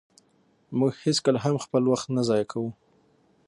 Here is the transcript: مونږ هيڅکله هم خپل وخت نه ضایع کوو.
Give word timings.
مونږ 0.77 0.93
هيڅکله 1.05 1.39
هم 1.45 1.55
خپل 1.65 1.83
وخت 1.91 2.07
نه 2.15 2.21
ضایع 2.29 2.45
کوو. 2.51 2.69